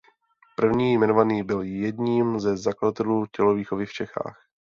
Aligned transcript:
První 0.55 0.93
jmenovaný 0.93 1.43
byl 1.43 1.61
jedním 1.61 2.39
ze 2.39 2.57
zakladatelů 2.57 3.25
tělovýchovy 3.25 3.85
v 3.85 3.93
Čechách. 3.93 4.35